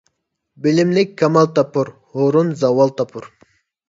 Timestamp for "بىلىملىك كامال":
0.65-1.49